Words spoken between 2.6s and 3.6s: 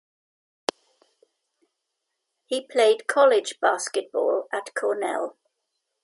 played college